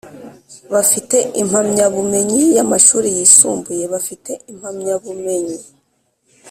[0.73, 5.57] Bafite impamyabumenyi y amashuri yisumbuye bafite impamyabumenyi